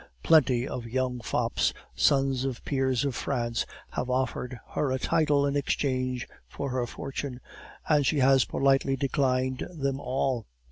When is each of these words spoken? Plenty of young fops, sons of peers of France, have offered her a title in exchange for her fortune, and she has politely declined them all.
Plenty 0.23 0.67
of 0.67 0.87
young 0.87 1.19
fops, 1.21 1.75
sons 1.93 2.43
of 2.43 2.65
peers 2.65 3.05
of 3.05 3.13
France, 3.13 3.67
have 3.91 4.09
offered 4.09 4.57
her 4.71 4.91
a 4.91 4.97
title 4.97 5.45
in 5.45 5.55
exchange 5.55 6.27
for 6.47 6.71
her 6.71 6.87
fortune, 6.87 7.39
and 7.87 8.03
she 8.03 8.17
has 8.17 8.43
politely 8.43 8.95
declined 8.95 9.59
them 9.71 9.99
all. 9.99 10.47